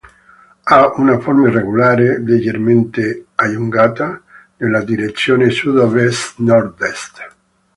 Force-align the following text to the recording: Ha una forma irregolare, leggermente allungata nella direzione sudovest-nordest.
Ha 0.63 0.91
una 0.97 1.19
forma 1.19 1.47
irregolare, 1.47 2.19
leggermente 2.23 3.25
allungata 3.35 4.19
nella 4.57 4.81
direzione 4.81 5.51
sudovest-nordest. 5.51 7.19